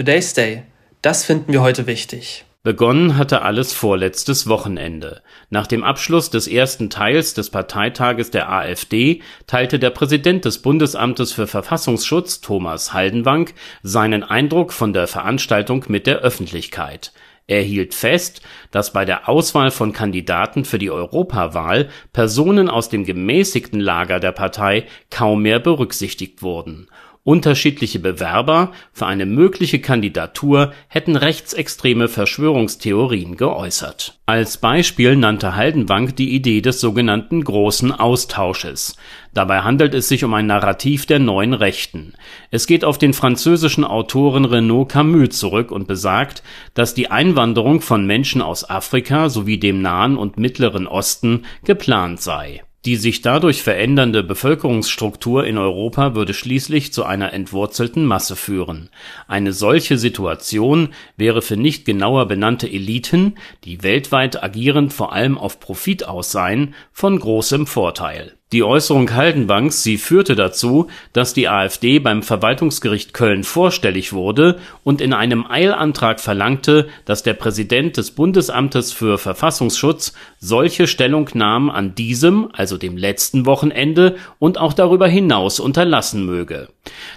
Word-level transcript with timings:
Today's 0.00 0.32
Day. 0.32 0.62
Das 1.02 1.26
finden 1.26 1.52
wir 1.52 1.60
heute 1.60 1.86
wichtig. 1.86 2.46
Begonnen 2.62 3.18
hatte 3.18 3.42
alles 3.42 3.74
vorletztes 3.74 4.48
Wochenende. 4.48 5.20
Nach 5.50 5.66
dem 5.66 5.84
Abschluss 5.84 6.30
des 6.30 6.48
ersten 6.48 6.88
Teils 6.88 7.34
des 7.34 7.50
Parteitages 7.50 8.30
der 8.30 8.50
AfD 8.50 9.20
teilte 9.46 9.78
der 9.78 9.90
Präsident 9.90 10.46
des 10.46 10.62
Bundesamtes 10.62 11.34
für 11.34 11.46
Verfassungsschutz, 11.46 12.40
Thomas 12.40 12.94
Haldenwang, 12.94 13.50
seinen 13.82 14.24
Eindruck 14.24 14.72
von 14.72 14.94
der 14.94 15.06
Veranstaltung 15.06 15.84
mit 15.88 16.06
der 16.06 16.20
Öffentlichkeit. 16.20 17.12
Er 17.46 17.60
hielt 17.60 17.92
fest, 17.92 18.40
dass 18.70 18.94
bei 18.94 19.04
der 19.04 19.28
Auswahl 19.28 19.70
von 19.70 19.92
Kandidaten 19.92 20.64
für 20.64 20.78
die 20.78 20.90
Europawahl 20.90 21.90
Personen 22.14 22.70
aus 22.70 22.88
dem 22.88 23.04
gemäßigten 23.04 23.80
Lager 23.80 24.18
der 24.18 24.32
Partei 24.32 24.86
kaum 25.10 25.42
mehr 25.42 25.58
berücksichtigt 25.58 26.40
wurden 26.40 26.88
Unterschiedliche 27.22 27.98
Bewerber 27.98 28.72
für 28.94 29.04
eine 29.04 29.26
mögliche 29.26 29.78
Kandidatur 29.78 30.72
hätten 30.88 31.16
rechtsextreme 31.16 32.08
Verschwörungstheorien 32.08 33.36
geäußert. 33.36 34.18
Als 34.24 34.56
Beispiel 34.56 35.16
nannte 35.16 35.54
Haldenwang 35.54 36.14
die 36.14 36.34
Idee 36.34 36.62
des 36.62 36.80
sogenannten 36.80 37.44
Großen 37.44 37.92
Austausches. 37.92 38.96
Dabei 39.34 39.60
handelt 39.60 39.92
es 39.94 40.08
sich 40.08 40.24
um 40.24 40.32
ein 40.32 40.46
Narrativ 40.46 41.04
der 41.04 41.18
Neuen 41.18 41.52
Rechten. 41.52 42.14
Es 42.50 42.66
geht 42.66 42.86
auf 42.86 42.96
den 42.96 43.12
französischen 43.12 43.84
Autoren 43.84 44.46
Renaud 44.46 44.88
Camus 44.88 45.38
zurück 45.38 45.72
und 45.72 45.86
besagt, 45.86 46.42
dass 46.72 46.94
die 46.94 47.10
Einwanderung 47.10 47.82
von 47.82 48.06
Menschen 48.06 48.40
aus 48.40 48.68
Afrika 48.68 49.28
sowie 49.28 49.58
dem 49.58 49.82
Nahen 49.82 50.16
und 50.16 50.38
Mittleren 50.38 50.86
Osten 50.86 51.44
geplant 51.64 52.22
sei 52.22 52.62
die 52.86 52.96
sich 52.96 53.20
dadurch 53.20 53.62
verändernde 53.62 54.22
Bevölkerungsstruktur 54.22 55.46
in 55.46 55.58
Europa 55.58 56.14
würde 56.14 56.32
schließlich 56.32 56.92
zu 56.92 57.04
einer 57.04 57.32
entwurzelten 57.32 58.06
Masse 58.06 58.36
führen. 58.36 58.88
Eine 59.28 59.52
solche 59.52 59.98
Situation 59.98 60.88
wäre 61.16 61.42
für 61.42 61.56
nicht 61.56 61.84
genauer 61.84 62.26
benannte 62.26 62.68
Eliten, 62.70 63.34
die 63.64 63.82
weltweit 63.82 64.42
agierend 64.42 64.92
vor 64.92 65.12
allem 65.12 65.36
auf 65.36 65.60
Profit 65.60 66.06
aus 66.08 66.32
seien, 66.32 66.74
von 66.92 67.18
großem 67.18 67.66
Vorteil 67.66 68.39
die 68.52 68.64
Äußerung 68.64 69.14
Haldenwangs, 69.14 69.84
sie 69.84 69.96
führte 69.96 70.34
dazu, 70.34 70.88
dass 71.12 71.34
die 71.34 71.48
AfD 71.48 72.00
beim 72.00 72.24
Verwaltungsgericht 72.24 73.14
Köln 73.14 73.44
vorstellig 73.44 74.12
wurde 74.12 74.58
und 74.82 75.00
in 75.00 75.12
einem 75.12 75.46
Eilantrag 75.48 76.18
verlangte, 76.18 76.88
dass 77.04 77.22
der 77.22 77.34
Präsident 77.34 77.96
des 77.96 78.10
Bundesamtes 78.10 78.92
für 78.92 79.18
Verfassungsschutz 79.18 80.14
solche 80.40 80.88
Stellungnahmen 80.88 81.70
an 81.70 81.94
diesem, 81.94 82.48
also 82.52 82.76
dem 82.76 82.96
letzten 82.96 83.46
Wochenende 83.46 84.16
und 84.40 84.58
auch 84.58 84.72
darüber 84.72 85.06
hinaus 85.06 85.60
unterlassen 85.60 86.26
möge. 86.26 86.68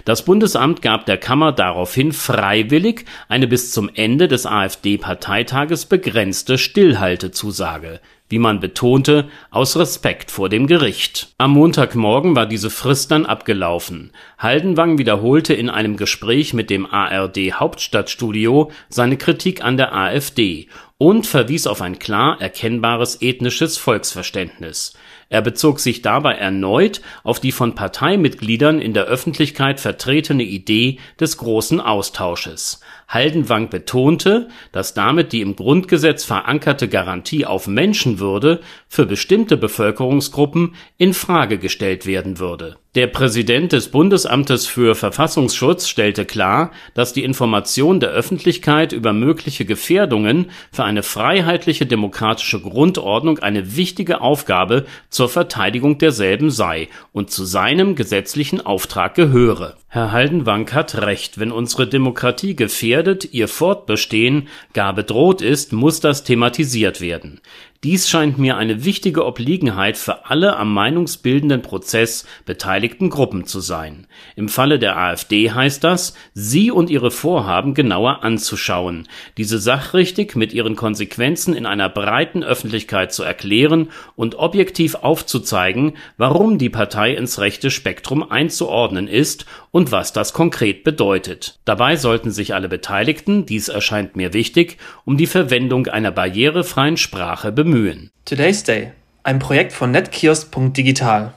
Das 0.04 0.24
Bundesamt 0.24 0.82
gab 0.82 1.04
der 1.06 1.18
Kammer 1.18 1.50
daraufhin 1.50 2.12
freiwillig 2.12 3.06
eine 3.28 3.48
bis 3.48 3.72
zum 3.72 3.90
Ende 3.92 4.28
des 4.28 4.46
AfD-Parteitages 4.46 5.86
begrenzte 5.86 6.58
Stillhaltezusage 6.58 8.00
wie 8.34 8.40
man 8.40 8.58
betonte, 8.58 9.28
aus 9.52 9.76
Respekt 9.76 10.32
vor 10.32 10.48
dem 10.48 10.66
Gericht. 10.66 11.28
Am 11.38 11.52
Montagmorgen 11.52 12.34
war 12.34 12.46
diese 12.46 12.68
Frist 12.68 13.12
dann 13.12 13.26
abgelaufen. 13.26 14.10
Haldenwang 14.38 14.98
wiederholte 14.98 15.54
in 15.54 15.70
einem 15.70 15.96
Gespräch 15.96 16.52
mit 16.52 16.68
dem 16.68 16.84
ARD 16.84 17.52
Hauptstadtstudio 17.52 18.72
seine 18.88 19.18
Kritik 19.18 19.62
an 19.62 19.76
der 19.76 19.94
AfD 19.94 20.66
und 20.98 21.28
verwies 21.28 21.68
auf 21.68 21.80
ein 21.80 22.00
klar 22.00 22.40
erkennbares 22.40 23.22
ethnisches 23.22 23.78
Volksverständnis. 23.78 24.94
Er 25.28 25.40
bezog 25.40 25.78
sich 25.78 26.02
dabei 26.02 26.34
erneut 26.34 27.02
auf 27.22 27.38
die 27.38 27.52
von 27.52 27.76
Parteimitgliedern 27.76 28.80
in 28.80 28.94
der 28.94 29.04
Öffentlichkeit 29.04 29.78
vertretene 29.78 30.42
Idee 30.42 30.98
des 31.20 31.36
großen 31.38 31.80
Austausches. 31.80 32.80
Haldenwang 33.14 33.70
betonte, 33.70 34.48
dass 34.72 34.92
damit 34.92 35.32
die 35.32 35.40
im 35.40 35.56
Grundgesetz 35.56 36.24
verankerte 36.24 36.88
Garantie 36.88 37.46
auf 37.46 37.66
Menschenwürde 37.66 38.60
für 38.88 39.06
bestimmte 39.06 39.56
Bevölkerungsgruppen 39.56 40.74
in 40.98 41.14
Frage 41.14 41.58
gestellt 41.58 42.04
werden 42.04 42.38
würde 42.38 42.76
der 42.94 43.08
Präsident 43.08 43.72
des 43.72 43.88
Bundesamtes 43.88 44.68
für 44.68 44.94
Verfassungsschutz 44.94 45.88
stellte 45.88 46.24
klar, 46.24 46.70
dass 46.94 47.12
die 47.12 47.24
Information 47.24 47.98
der 47.98 48.10
Öffentlichkeit 48.10 48.92
über 48.92 49.12
mögliche 49.12 49.64
Gefährdungen 49.64 50.52
für 50.70 50.84
eine 50.84 51.02
freiheitliche 51.02 51.86
demokratische 51.86 52.60
Grundordnung 52.60 53.40
eine 53.40 53.74
wichtige 53.74 54.20
Aufgabe 54.20 54.86
zur 55.10 55.28
Verteidigung 55.28 55.98
derselben 55.98 56.50
sei 56.50 56.88
und 57.12 57.32
zu 57.32 57.44
seinem 57.44 57.96
gesetzlichen 57.96 58.64
Auftrag 58.64 59.16
gehöre. 59.16 59.76
Herr 59.94 60.10
Haldenwang 60.10 60.72
hat 60.72 60.96
recht, 60.96 61.38
wenn 61.38 61.52
unsere 61.52 61.86
Demokratie 61.86 62.56
gefährdet, 62.56 63.32
ihr 63.32 63.46
Fortbestehen 63.46 64.48
gar 64.72 64.92
bedroht 64.92 65.40
ist, 65.40 65.72
muss 65.72 66.00
das 66.00 66.24
thematisiert 66.24 67.00
werden. 67.00 67.40
Dies 67.84 68.08
scheint 68.08 68.38
mir 68.38 68.56
eine 68.56 68.86
wichtige 68.86 69.26
Obliegenheit 69.26 69.98
für 69.98 70.24
alle 70.24 70.56
am 70.56 70.72
meinungsbildenden 70.72 71.60
Prozess 71.60 72.24
beteiligten 72.46 73.10
Gruppen 73.10 73.44
zu 73.44 73.60
sein. 73.60 74.06
Im 74.36 74.48
Falle 74.48 74.78
der 74.78 74.96
AfD 74.96 75.50
heißt 75.50 75.84
das, 75.84 76.14
sie 76.32 76.70
und 76.70 76.88
ihre 76.88 77.10
Vorhaben 77.10 77.74
genauer 77.74 78.24
anzuschauen, 78.24 79.06
diese 79.36 79.58
sachrichtig 79.58 80.34
mit 80.34 80.54
ihren 80.54 80.76
Konsequenzen 80.76 81.52
in 81.52 81.66
einer 81.66 81.90
breiten 81.90 82.42
Öffentlichkeit 82.42 83.12
zu 83.12 83.22
erklären 83.22 83.90
und 84.16 84.36
objektiv 84.36 84.94
aufzuzeigen, 84.94 85.92
warum 86.16 86.56
die 86.56 86.70
Partei 86.70 87.12
ins 87.12 87.38
rechte 87.38 87.70
Spektrum 87.70 88.22
einzuordnen 88.22 89.08
ist 89.08 89.44
und 89.72 89.92
was 89.92 90.14
das 90.14 90.32
konkret 90.32 90.84
bedeutet. 90.84 91.58
Dabei 91.66 91.96
sollten 91.96 92.30
sich 92.30 92.54
alle 92.54 92.70
Beteiligten, 92.70 93.44
dies 93.44 93.68
erscheint 93.68 94.16
mir 94.16 94.32
wichtig, 94.32 94.78
um 95.04 95.18
die 95.18 95.26
Verwendung 95.26 95.86
einer 95.86 96.12
barrierefreien 96.12 96.96
Sprache 96.96 97.52
bemühen 97.52 97.73
bemühen. 97.74 98.10
Today's 98.24 98.62
Day, 98.62 98.92
ein 99.24 99.40
Projekt 99.40 99.72
von 99.72 99.90
netkiosk.digital 99.90 101.34